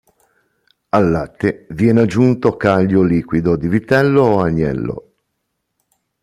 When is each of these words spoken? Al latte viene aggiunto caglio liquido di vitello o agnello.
Al 0.89 1.09
latte 1.11 1.67
viene 1.69 2.01
aggiunto 2.01 2.57
caglio 2.57 3.03
liquido 3.03 3.55
di 3.55 3.67
vitello 3.67 4.21
o 4.23 4.39
agnello. 4.41 5.13